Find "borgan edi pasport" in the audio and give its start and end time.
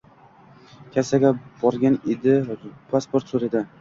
1.65-3.31